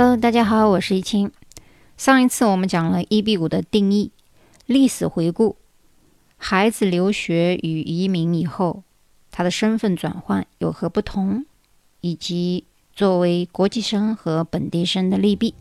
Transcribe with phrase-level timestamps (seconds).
[0.00, 1.32] Hello，大家好，我是易清。
[1.96, 4.12] 上一次我们讲了 EB 五的定义、
[4.64, 5.56] 历史回顾、
[6.36, 8.84] 孩子留学与移民以后
[9.32, 11.44] 他的身份转换有何不同，
[12.00, 12.62] 以及
[12.94, 15.56] 作为国际生和本地生的利弊。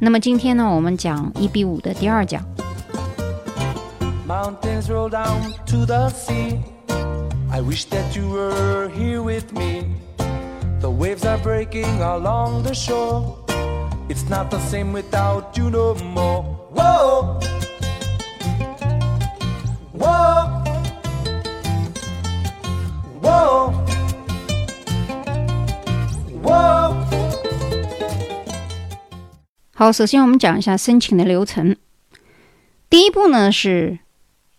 [0.00, 2.44] 那么今天呢，我们讲 EB 五的第二讲。
[4.28, 6.58] Mountains roll down to the sea.
[7.50, 9.86] I wish that you were here with me.
[10.82, 13.36] The waves are breaking along the shore.
[14.12, 16.44] It's not the same without you no more.
[16.74, 17.40] Whoa!
[19.96, 20.62] Whoa!
[23.22, 23.72] Whoa!
[26.42, 26.94] Whoa!
[29.72, 31.74] 好，首先我们讲一下申请的流程。
[32.90, 33.98] 第一步呢是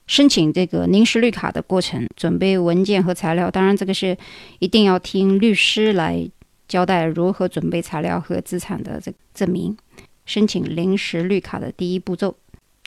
[0.08, 3.52] 申请这个临时绿卡的过程，准备文件和材料。
[3.52, 4.18] 当然，这个是
[4.58, 6.28] 一定要听律师来。
[6.74, 9.78] 交代如何准备材料和资产的这证明，
[10.26, 12.34] 申请临时绿卡的第一步骤，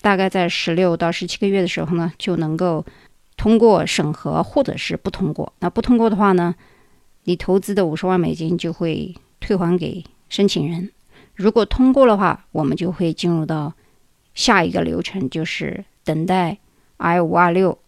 [0.01, 2.85] 大概在十六到十七个月的时候呢，就能够
[3.37, 5.53] 通过审核，或者是不通过。
[5.61, 6.57] 那不通过的话呢，
[7.23, 10.91] 你投资的五十万美金就会退还给申请人。
[11.37, 13.73] 如果通过的话，我们就会进入到
[14.35, 16.59] 下一个流程，就是等待
[16.97, 17.79] I 五二六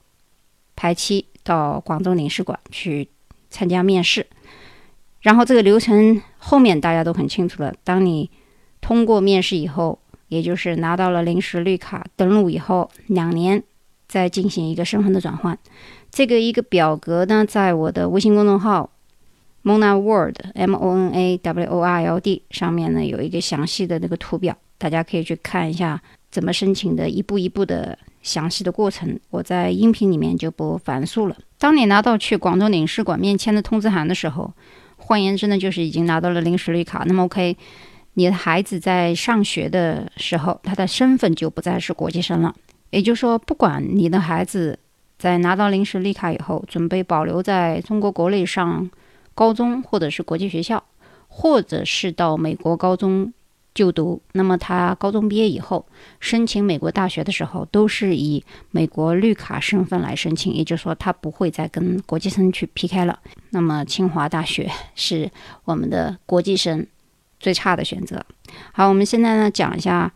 [0.76, 3.08] 排期到广州领事馆去
[3.50, 4.28] 参加面试。
[5.20, 7.74] 然后这个流程后面大家都很清楚了。
[7.84, 8.30] 当你
[8.80, 13.62] 通过面试以后，也就是拿到了临时绿卡登录以后，两年
[14.06, 15.58] 再进行一个身份的转换。
[16.10, 18.90] 这个一个表格呢，在我的微信公众号
[19.64, 29.18] Mona World M O N A W O R L D 上面呢，有一个详细的那个图表，大家可以去看一下怎么申请的一步一步的详细的过程。
[29.30, 31.36] 我在音频里面就不繁述了。
[31.58, 34.52] 当你拿到去广州领事馆面签的通知函的时候，
[35.08, 37.02] 换言之呢，就是已经拿到了临时绿卡。
[37.06, 37.56] 那么，OK，
[38.12, 42.54] 你的孩子在上学的时候，他的身份就不再是国际生了。
[42.90, 44.78] 也就是说，不管你的孩子
[45.18, 48.90] 在拿到临时绿卡以后，准备保留在中国国内上
[49.34, 50.84] 高中，或者是国际学校，
[51.26, 53.32] 或者是到美国高中。
[53.74, 55.86] 就读，那么他高中毕业以后
[56.18, 58.42] 申请美国大学的时候，都是以
[58.72, 63.18] 美国绿卡身份来申请，也就是说他不会再跟国际生去 PK 了。
[63.50, 65.30] 那么清华大学是
[65.64, 66.84] 我们的国际生
[67.38, 68.24] 最差的选择。
[68.72, 70.12] 好，我们现在呢讲一下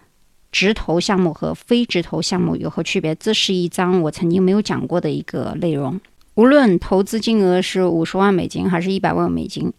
[0.50, 3.14] 直投项目和非直投项目有何区别。
[3.14, 6.00] 这是一章我曾经没有讲过的一个内容。
[6.34, 9.72] 无论投资金额是五十万美金还是一百万美金。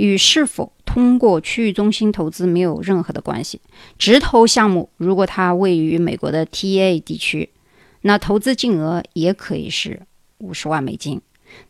[0.00, 3.60] 与是否通过区域中心投资没有任何的关系。
[3.98, 7.50] 直投项目如果它位于美国的 TEA 地区，
[8.00, 10.00] 那投资金额也可以是
[10.38, 11.20] 五十万美金。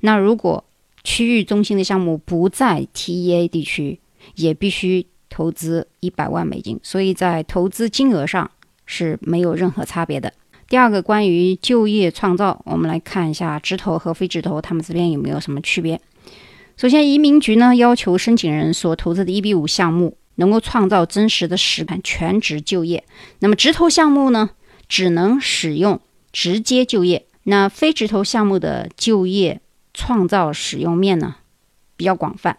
[0.00, 0.62] 那如果
[1.02, 3.98] 区域中心的项目不在 TEA 地区，
[4.36, 6.78] 也必须投资一百万美金。
[6.84, 8.48] 所以在投资金额上
[8.86, 10.32] 是没有任何差别的。
[10.68, 16.00] 第二个，关于就业创造，我们来看一下直投和非直投，他们之间有没有什么区别？
[16.80, 23.04] 首先，移民局呢要求申请人所投资的 EB 五项目能够创造真实的实感全职就业。
[23.40, 24.48] 那么直投项目呢，
[24.88, 26.00] 只能使用
[26.32, 27.26] 直接就业。
[27.42, 29.60] 那非直投项目的就业
[29.92, 31.36] 创造使用面呢
[31.98, 32.56] 比较广泛，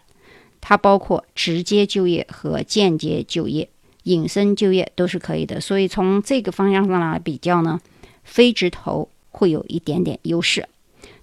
[0.62, 3.70] 它包括直接就业和间接就业、
[4.04, 5.60] 隐身就业都是可以的。
[5.60, 7.82] 所以从这个方向上来比较呢，
[8.24, 10.68] 非直投会有一点点优势。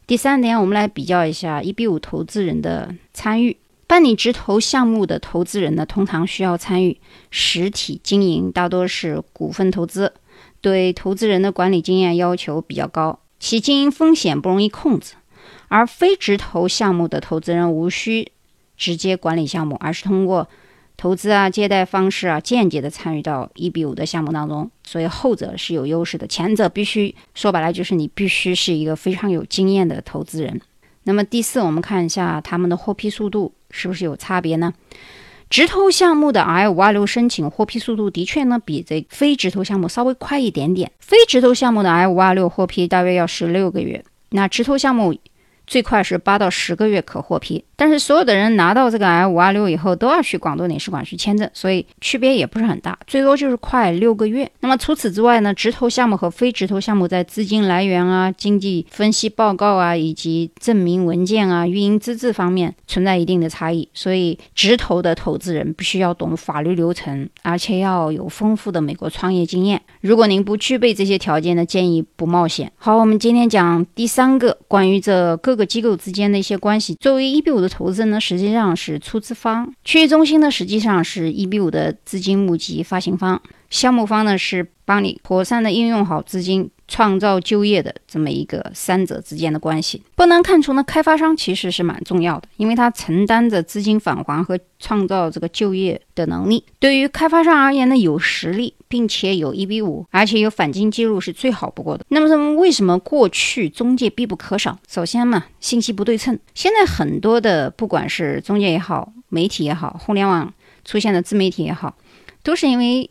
[0.09, 3.59] 第三点，我们来比较一下一比五投资人的参与。
[3.87, 6.99] 办理直投项目的投资人呢，通常需要参与
[7.31, 10.15] 实体经营，大多是股份投资，
[10.63, 15.13] 对投资人的管理经验要求比较高，其经营风险不容易控制。
[15.69, 18.33] 而非直投项目的投资人无需
[18.79, 20.49] 直接管理项目，而是通过。
[20.99, 26.27] 投资啊，借贷方式啊，间接的参与到一比五的项目当中，所以后者是有优势的。
[26.27, 30.61] 前者必须说白了就是你必须是一个非常有经验的投资人。
[31.05, 34.75] 那么第四，我们看一下他们的获批速度是不是有差别呢？
[35.49, 40.91] 直投项目的 I 五二六申请获批速度的确呢比这非直投项目稍微快一点点。
[40.99, 45.15] 非直投项目的 I 五二六获批大约要十六个月，那直投项目。
[45.69, 54.51] 最快是八到十个月可获批，但是所有的人拿到这个 I 五二六以后都要去广东领事馆去签证，所以区别也不是很大，最多就是快六个月。
[54.61, 69.79] 那么除此之外呢，直投项目和非直投项目在资金来源啊、经济分析报告啊以及证明文件啊、运营资质方面存在一定的差异，所以直投的投资人必须要懂法律流程，而且要有丰富的美国创业经验。
[70.01, 72.73] 如果您不具备这些条件呢，建议不冒险。
[72.79, 75.58] 好，我们今天讲第三个关于这各。
[75.59, 76.95] 各机构之间的一些关系。
[77.01, 83.37] 作为一比五的投资人呢，实际上是出资方；区域中心呢，实际上是一比五的资金募集发行方；
[83.69, 86.71] 项目方呢，是帮你妥善的应用好资金。
[86.89, 96.65] 创造就业的这么一个三者之间的关系，不难看出呢，开发商其实是蛮重要的，因为他承担着资金返还和创造这个就业的能力。
[96.79, 102.07] 对于开发商而言呢，有实力并且有一比五，而且有反金记录是最好不过的。
[102.09, 104.79] 那么，为什么过去中介必不可少？
[104.89, 106.39] 首先嘛，信息不对称。
[106.55, 110.51] 现在很多的不管是中介也好，媒体也好，互联网
[110.87, 111.95] 出现的自媒体也好，
[112.43, 113.11] 都是因为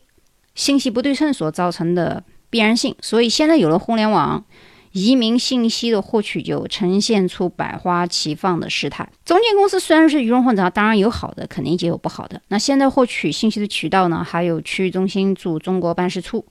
[0.56, 2.24] 信息不对称所造成的。
[2.50, 4.44] 必然性，所以现在有了互联网，
[4.92, 9.08] 移民信息的获取就呈现出百花齐放的事态。
[9.24, 12.40] 中介公司虽然是鱼龙混杂，当然有好的，肯定也有不好的。
[12.48, 16.44] 那现在获取信息的渠道呢，还有区域中心驻中国办事处、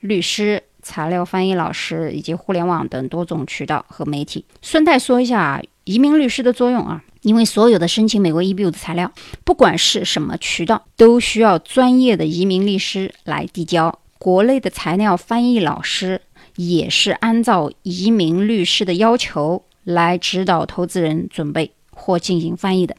[0.00, 4.44] 律师、材料翻译老师以及互联网等多种渠道和媒体。
[4.60, 9.12] 顺带说一下移民律师的作用啊，因为所有的申请美国 EB 五的材料，
[9.44, 14.00] 不管是什么渠道，都需要专业的移民律师来递交。
[14.24, 16.22] 国内的材料翻译老师
[16.56, 22.96] 也是按照移民律师的要求来指导投资人准备或进行翻译的。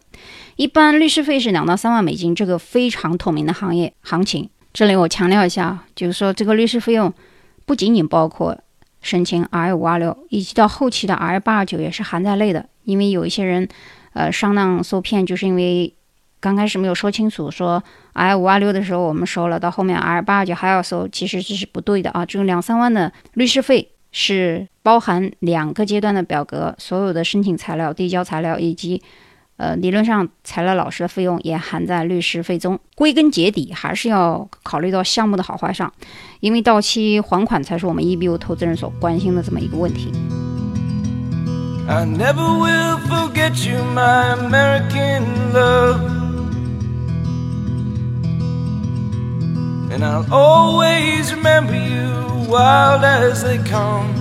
[0.55, 4.47] 一般律师费是两到三万美金，这个非常透明的行业行情。
[4.71, 7.11] 这里我强调一下，就是说这个律师费用
[7.65, 8.55] 不仅仅包括
[9.01, 12.69] 申请 R 五二六，以及到后期的 R 八二九也是含在内的。
[12.83, 13.67] 因为有一些人，
[14.13, 15.91] 呃，上当受骗，就是因为。
[16.45, 17.83] 刚开始没有说清楚，说
[18.13, 22.23] I 五二六的时候我们收了，到后面 I 八二九还要收，其实这是不对的啊！
[22.23, 29.01] 这个两三万的律师费是包含两个阶段的表格，所有的申请材料、递交材料以及
[29.57, 32.79] 呃理论上材料老师的费用也含在律师费中。
[32.93, 35.91] 归根结底还是要考虑到项目的好坏上，
[36.41, 40.11] 因为到期还款才是我们 EBU 投资人所关心的这么一个问题。
[41.87, 46.14] I never will forget you, my American love.
[49.95, 52.11] And I'll always remember you
[52.49, 54.11] wild as they come.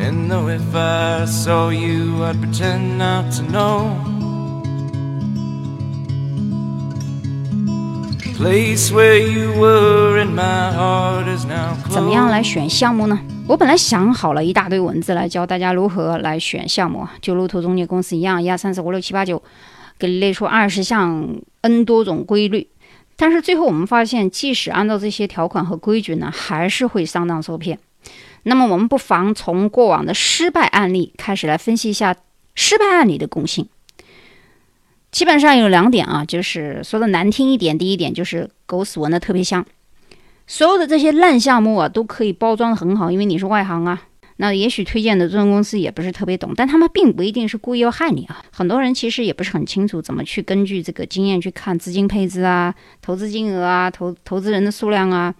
[0.00, 3.94] And though if I saw you, I'd pretend not to know.
[8.36, 11.92] Place where you were in my heart is now closed.
[11.92, 13.20] 怎么样来选项目呢？
[13.46, 19.42] 我本来想好了一大堆文字来教大家如何来选项目，就路途中介公司一样，一二三四五六七八九。
[20.02, 21.28] 给列出二十项
[21.60, 22.66] N 多种规律，
[23.14, 27.78] 但是最后我们发现，即使按照这些条款和规矩呢，还是会上当受骗。
[28.42, 32.16] 那么我们不妨从过往的失败案例开始来分析一下
[32.56, 33.68] 失败案例的共性。
[35.12, 39.64] 基本上有两点啊，就是说的难听一点，第一点就是狗屎闻的特别香，
[40.48, 44.02] 所有的这些烂项目啊都可以包装的很好，因为你是外行啊。
[44.36, 48.42] 那也许推荐的这种公司也不是特别懂，但他们并不一定是故意要害你啊。
[48.50, 55.34] 很多人其实也不是很清楚怎么去根据这个经验去看资金配置啊、投资金额啊、投投资人的数量啊。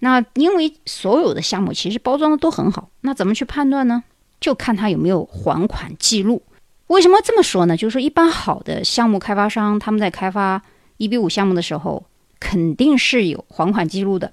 [0.00, 4.02] 那因为所有的项目其实包装的都很好，那怎么去判断呢？
[4.40, 6.42] 就看他有没有还款记录。
[6.86, 7.76] 为什么这么说呢？
[7.76, 10.62] 就是说一般好的项目开发商他们在开发
[10.96, 12.06] 一比五项目的时候，
[12.40, 14.32] 肯定是有还款记录的。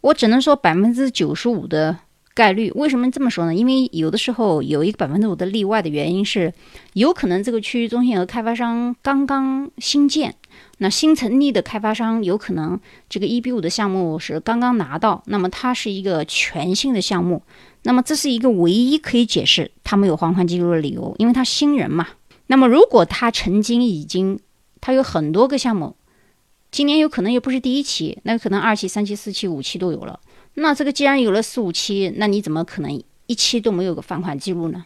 [0.00, 1.98] 我只能说百分之九十五的。
[2.34, 3.54] 概率为什么这么说呢？
[3.54, 6.52] 因为有的时候有一个百分之五的例外的原因是，
[6.94, 10.34] 有可能这个区域中心和开发商刚刚新建，
[10.78, 12.78] 那新成立的开发商有可能
[13.08, 17.40] 这个一比五的项目是刚刚拿到，那么它是一个全新的项目，
[17.84, 22.08] 那么这是一个唯一可以解释他没有还款记录的理由，因为他新人嘛。
[22.48, 24.40] 那么如果他曾经已经
[24.80, 25.94] 他有很多个项目，
[26.72, 30.18] 今年有可能又不是第一期，那可能二期、三期、四期、五期都有了。
[30.54, 34.84] 那这个既然有了四五期，那你怎么可能一期都没有个还款记录呢？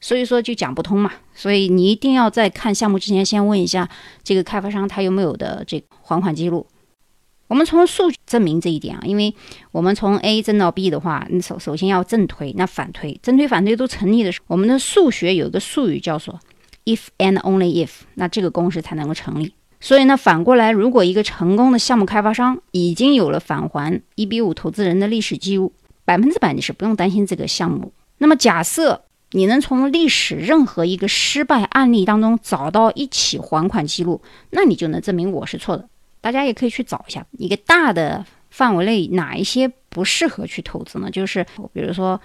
[0.00, 1.12] 所以说就讲不通嘛。
[1.34, 3.88] 所以你一定要在看项目之前，先问一下
[4.22, 6.66] 这个开发商他有没有的这还款记录。
[7.48, 9.34] 我们从数据证明这一点啊，因为
[9.72, 16.40] 我们从 A 增到 B 的话，你首首先要正推，那反推，正推反推都成立的时候，我们的数学有一个术语叫做
[16.86, 19.52] if and only if，那这个公式才能够成立。
[19.84, 25.72] 所以呢，反过来，如果一个成功的项目开发商已经有了返还一比五投资人的历史记录，
[26.04, 27.92] 百分之百你是不用担心这个项目。
[28.18, 35.88] 那么，假设你能从历史任何一个失败案例当中找到一起还款记录，那你就能证明我是错的。
[36.20, 41.10] 大家也可以去找一下一个大的范围内哪一些不适合去投资呢？
[41.10, 42.20] 就是比如说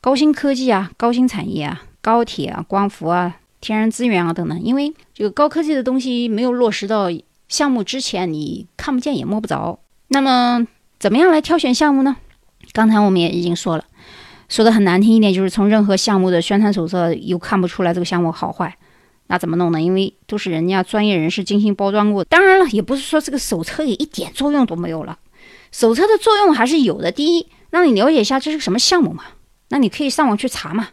[0.00, 3.40] 高新科技啊、高新产业啊、高铁啊、光伏啊。
[3.66, 7.08] 天然资源啊等等，因为这个高科技的东西没有落实到
[7.48, 9.80] 项目之前，你看不见也摸不着。
[10.06, 10.64] 那么，
[11.00, 12.14] 怎么样来挑选项目呢？
[12.72, 13.84] 刚才我们也已经说了，
[14.48, 18.78] 说的很难听一点，就是从任何项目的宣传手册又看不出来这个项目好坏，
[19.26, 19.80] 那怎么弄呢？
[19.82, 22.22] 因为都是人家专业人士精心包装过。
[22.22, 25.18] 当然了，也不是说这个手册也一点作用都没有了，
[25.72, 27.10] 手册的作用还是有的。
[27.10, 29.24] 第一，让你了解一下这是什么项目嘛，
[29.70, 30.90] 那你可以上网去查嘛。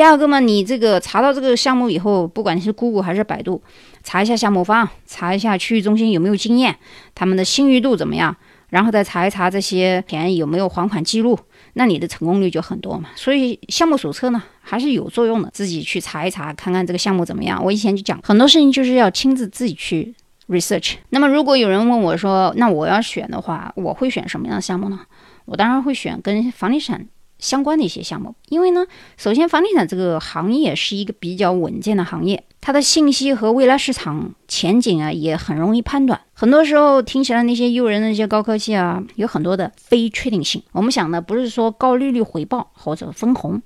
[0.00, 3.62] 第二个嘛，你这个查到这个项目以后，不管是 Google 还是百度，
[4.02, 6.74] 查一下项目方，查一下区域中心有没有经验，
[7.14, 8.34] 他们的信誉度怎么样，
[8.70, 11.38] 然后再查一查这些钱有没有还款记录，
[11.74, 13.10] 那你的成功率就很多嘛。
[13.14, 17.62] 所以项目手册呢还是有作用的，自己去查一查，看看这个项目怎么样。
[17.62, 20.14] 我以前就讲很多事情就是要亲自自己去
[20.48, 20.94] research。
[21.10, 25.00] 那么如果有人问我说，那我要选的话，我会选什么样的项目呢？
[25.44, 27.06] 我当然会选跟房地产。
[27.40, 36.20] 相关的一些项目，因为呢，首先房地产这个行业是一个比较稳健的行业，它的信息和未来市场前景啊也很容易判断。
[36.32, 40.62] 很多时候听起来那些诱人的那些高科技啊，有很多的非确定性。
[40.72, 43.60] 我们想的不是说高利率回报或者分红，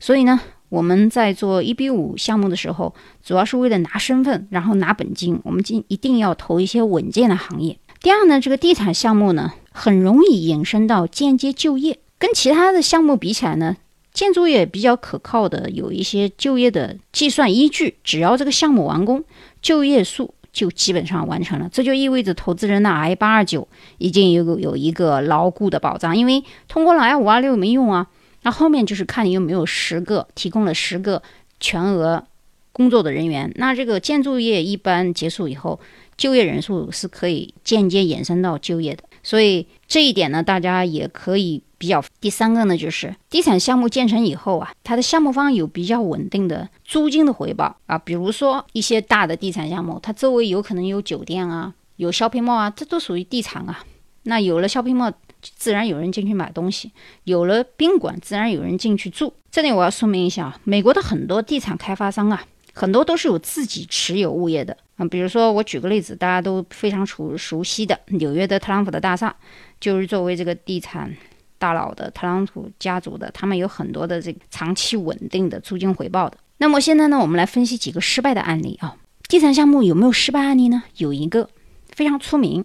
[0.00, 5.40] 所以呢，我们在做一比五项目的时候，主要是为了拿身份，然后拿本金。
[5.44, 7.78] 我们今一定要投一些稳健的行业。
[8.00, 11.98] 第二呢，这个地产项目呢，很容易引申到间接就业。
[12.18, 13.76] 跟其他的项目比起来呢，
[14.12, 19.22] 建筑业比较可靠的有一些就业的计算依据，只要这个项目完工，
[19.60, 21.68] 就业数就基本上完成了。
[21.70, 23.68] 这就意味着投资人的 I 八二九
[23.98, 28.06] 已经有有一个牢固的保障，因为通过了 I 五二六没用啊，
[28.42, 31.22] 那后面就是看你有没有十个提供了十个
[31.60, 32.24] 全额
[32.72, 35.78] 工作的人员，那这个建筑业一般结束以后，
[36.16, 41.62] 就业人数是可以间接衍生到就业的，所以这一点呢，大家也可以。
[41.78, 47.98] 比较第三个呢，就是地产项目建成以后啊，它的项目方有比较稳定的租金的回报啊。
[47.98, 53.84] 比如说一些大的地产项目，它周围有可能有酒店啊，有 shopping mall 啊，这都属于地产啊。
[54.22, 56.88] 那有了 shopping mall，自然有人进去买东西；
[57.24, 59.34] 有了宾馆，自然有人进去住。
[59.50, 62.42] 这里我要说明一下啊，美国的很多地产开发商啊，
[62.72, 65.06] 很多都是有自己持有物业的啊。
[65.06, 69.34] 比如说我举个例子，大家都非常熟熟悉的纽约的特朗普的大厦，
[69.78, 71.14] 就是作为这个地产。
[71.58, 76.36] 大佬的特朗普家族的，他们有很多的这个长期稳定的租金回报的。
[76.58, 78.96] 那么现在呢，我们来分析几个失败的案例啊。
[79.28, 80.84] 地产项目有没有失败案例呢？
[80.98, 81.48] 有一个
[81.90, 82.64] 非常出名，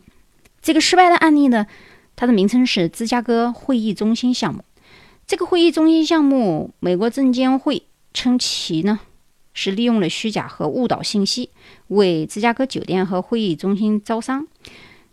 [0.61, 1.65] 这个失败的案例呢，
[2.15, 4.63] 它的名称是芝加哥会议中心项目。
[5.25, 7.83] 这个会议中心项目，美国证监会
[8.13, 8.99] 称其呢
[9.53, 11.49] 是利用了虚假和误导信息，
[11.87, 14.47] 为芝加哥酒店和会议中心招商。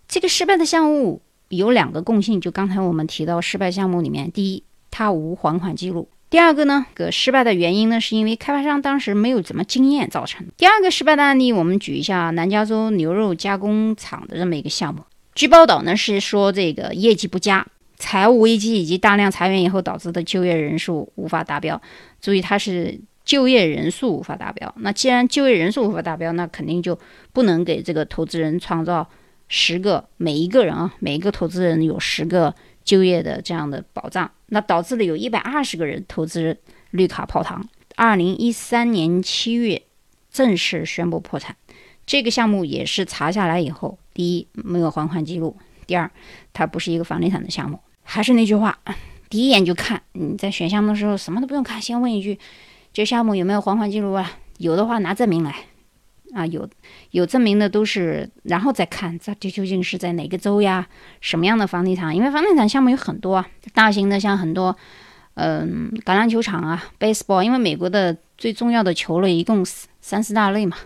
[0.07, 1.23] 这个失败的项目。
[1.49, 10.47] 有两个共性，就刚才我们提到失败项目里面，第一，它无还款记录；第二个呢，个失败的原因呢，是因为开发商当时没有怎么经验造成。
[10.59, 15.01] 第二个失败的案例，我们举一下南加州牛肉加工厂的这么一个项目。
[15.35, 21.81] 据报道呢，是说这个业绩不佳、财务危机以及大量裁员以后导致的就业人数无法达标。
[22.21, 24.75] 注意，它是就业人数无法达标。
[24.81, 26.99] 那既然就业人数无法达标，那肯定就
[27.33, 29.09] 不能给这个投资人创造。
[29.49, 36.57] 十个每一个人啊，每一个投资人有十个就业的这样的保障，那导致了有一百二十个人投资
[36.91, 37.67] 绿卡泡汤。
[37.97, 39.83] 二零一三年七月
[40.31, 41.57] 正式宣布破产。
[42.07, 46.11] 这个项目也是查下来以后，第一没有还款记录，第二
[46.53, 47.81] 它不是一个房地产的项目。
[48.03, 48.79] 还是那句话，
[49.29, 52.39] 第一眼就看你在选项目的时候什么都不用看，先问一句：
[52.93, 54.39] 这项目有没有还款记录啊？
[54.57, 55.55] 有的话拿证明来。
[56.35, 56.69] 啊，有
[57.11, 60.87] 有证明的都是，然后再看这这究竟是在哪个州呀？
[61.21, 62.15] 什么样的房地产？
[62.15, 64.77] 因为房地产项目有很多啊，大型的像很多，
[65.35, 67.43] 嗯，橄榄球场啊，baseball。
[67.43, 69.65] 因为美国的最重要的球类一共
[70.01, 70.77] 三四大类嘛，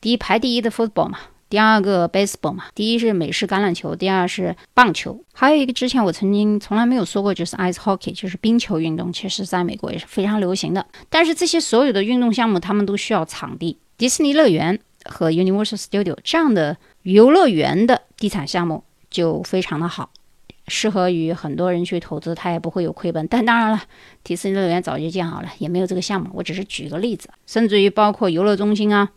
[0.00, 10.84] 第一排第一的 football 嘛，第二个 baseball 嘛，第一是美式橄榄球，第二是棒球，还有一个之前我曾经从来没有说过，就是 ice hockey，就是冰球运动，其实在美国也是非常流行的。
[11.08, 13.78] 但是这些所有的运动项目，他们都需要场地。
[13.96, 20.10] 迪士尼乐园和 Universal Studio 这样的游乐园的地产项目就非常的好，
[20.68, 23.26] 适合于很多人去投资，它也不会有亏本。
[23.28, 23.82] 但当然了，
[24.24, 26.28] 迪士尼乐园早就建好了，也没有这个项目。
[26.32, 29.10] 我只是举个例子，甚至于包括游乐中心啊，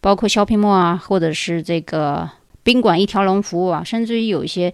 [0.00, 2.28] 包括 shopping mall 啊，或者是这个
[2.62, 4.72] 宾馆一条龙服务啊，甚至于有一些。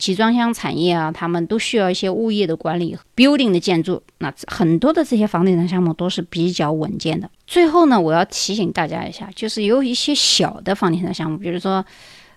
[0.00, 4.02] 集装箱产业啊，他们都需要一些物业的管理，building 的建筑。
[4.18, 7.30] 那很多的这些房地产项目都是比较稳健的。
[7.46, 11.84] 最后呢，我要提醒大家一下，就是有一些小的房地产项目，比如说，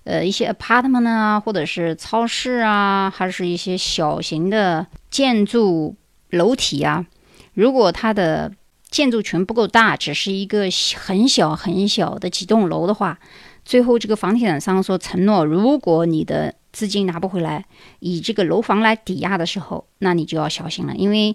[0.03, 5.96] 呃，一些 apartment 啊，或者是超市啊，还是一些小型的建筑
[6.32, 7.05] 楼体啊。
[7.53, 8.51] 如果它的
[8.89, 10.67] 建筑群不够大，只是一个
[10.98, 13.17] 很小很小的几栋楼的话，
[13.63, 17.63] 最后这个房地产商说承诺，如果你的资金拿不回来，
[18.00, 21.34] 以这个楼房来抵押的时候，那你就要小心了，因为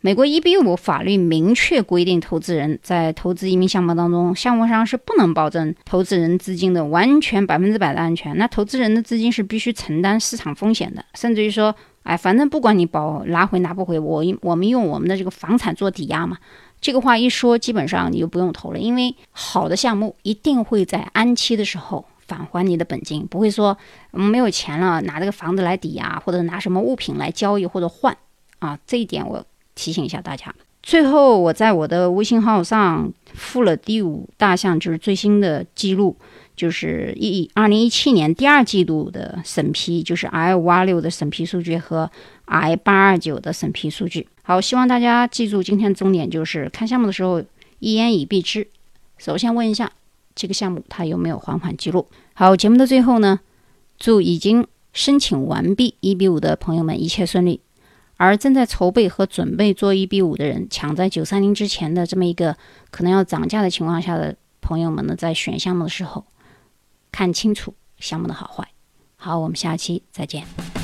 [0.00, 8.36] 美国 EB 五法律明确规定，投资人在投资移民项目当中，项目商是不能保证投资人资金的完全百分之百的安全。
[8.38, 11.74] 那投资人的资金是必须承担市场风险的，甚至于说，
[12.04, 16.38] 哎，反正不管你保拿回拿不回，我用我们用我们的这个房产做抵押嘛。
[16.80, 23.76] 这个话一说，基本上你就不用投了，因为好的项目一定会在安期的时候返还你的本金，不会说
[24.10, 28.16] 没有钱了拿这个房子来抵押，或者拿什么物品来交易或者换
[28.58, 28.78] 啊。
[28.86, 29.44] 这一点我。
[29.78, 36.16] 提醒一下大家，最后我在我的微信号上附了第五大项，就是最新的记录，
[36.56, 42.10] 就是一二零一七年第二季度的审批，就是 I 五二六的审批数据和
[42.46, 44.26] I 八二九的审批数据。
[44.44, 47.44] 好，希望大家记住今天重点，就是看项目的时候
[47.80, 48.66] 一言以蔽之。
[49.18, 49.92] 首先问一下
[50.36, 52.06] 这个项目它有没有还款记录。
[52.34, 53.40] 好，节目的最后呢，
[53.98, 57.60] 祝已经申请完毕一比五的朋友们一切顺利。
[58.18, 62.56] 而正在筹备和准备做一比五的人，抢在九三零之前的这么一个
[62.90, 66.24] 可能要涨价的情况下的朋友们呢，在选项目的时候，
[67.10, 68.68] 看清楚项目的好坏。
[69.16, 70.75] 好，我们下期再见。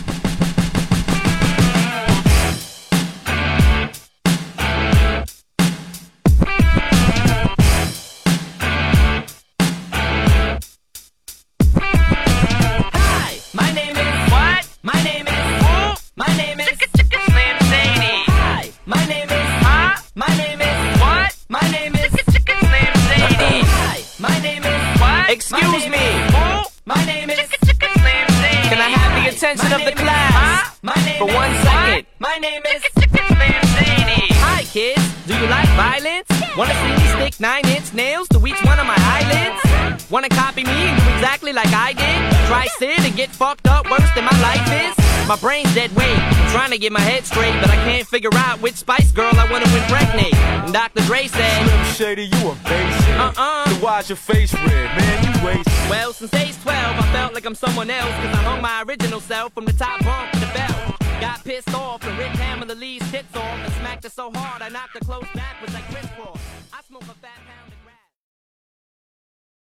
[38.12, 40.10] Nails to each one of my eyelids?
[40.10, 42.18] Wanna copy me and do exactly like I did?
[42.48, 44.92] Try sit and get fucked up worse than my life is?
[45.26, 46.18] My brain's dead weight.
[46.18, 49.32] I'm trying to get my head straight, but I can't figure out which Spice Girl
[49.44, 50.34] I wanna impregnate.
[50.64, 51.02] And Dr.
[51.08, 53.14] Dre said, Slim Shady, you a basic.
[53.24, 53.68] Uh-uh.
[53.68, 55.18] So why's your face red, man?
[55.26, 55.68] You waste.
[55.88, 59.20] Well, since age 12, I felt like I'm someone else, cause I hung my original
[59.20, 60.76] self from the top bunk to the belt.
[61.20, 64.60] Got pissed off and ripped Hammer the Lee's tits off and smacked her so hard
[64.60, 66.36] I knocked her close backwards like Chris Paul.
[66.72, 67.61] I smoke a fat pound